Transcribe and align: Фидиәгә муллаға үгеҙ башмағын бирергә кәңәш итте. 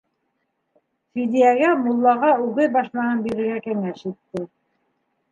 Фидиәгә 1.17 1.67
муллаға 1.81 2.31
үгеҙ 2.45 2.73
башмағын 2.77 3.21
бирергә 3.27 3.59
кәңәш 3.67 4.01
итте. 4.13 4.43